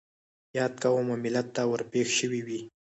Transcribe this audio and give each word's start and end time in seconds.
ياد 0.57 0.73
قوم 0.83 1.07
او 1.13 1.17
ملت 1.23 1.47
ته 1.55 1.61
ور 1.71 1.81
پېښ 1.91 2.07
شوي 2.19 2.41
وي. 2.47 2.59